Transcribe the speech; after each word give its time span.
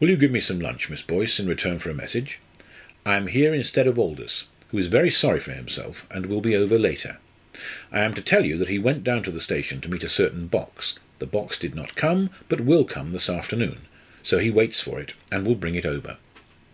"Will 0.00 0.08
you 0.08 0.16
give 0.16 0.30
me 0.30 0.40
some 0.40 0.58
lunch, 0.60 0.88
Miss 0.88 1.02
Boyce, 1.02 1.38
in 1.38 1.46
return 1.46 1.78
for 1.78 1.90
a 1.90 1.94
message? 1.94 2.38
I 3.04 3.16
am 3.16 3.26
here 3.26 3.52
instead 3.52 3.86
of 3.86 3.98
Aldous, 3.98 4.44
who 4.70 4.78
is 4.78 4.86
very 4.86 5.10
sorry 5.10 5.40
for 5.40 5.52
himself, 5.52 6.06
and 6.10 6.24
will 6.24 6.40
be 6.40 6.56
over 6.56 6.78
later. 6.78 7.18
I 7.90 8.00
am 8.00 8.14
to 8.14 8.22
tell 8.22 8.46
you 8.46 8.56
that 8.56 8.70
he 8.70 8.78
went 8.78 9.04
down 9.04 9.22
to 9.24 9.30
the 9.30 9.42
station 9.42 9.82
to 9.82 9.90
meet 9.90 10.04
a 10.04 10.08
certain 10.08 10.46
box. 10.46 10.94
The 11.18 11.26
box 11.26 11.58
did 11.58 11.74
not 11.74 11.96
come, 11.96 12.30
but 12.48 12.62
will 12.62 12.84
come 12.84 13.12
this 13.12 13.28
afternoon; 13.28 13.82
so 14.22 14.38
he 14.38 14.48
waits 14.50 14.80
for 14.80 14.98
it, 14.98 15.12
and 15.30 15.44
will 15.46 15.54
bring 15.54 15.74
it 15.74 15.84
over." 15.84 16.16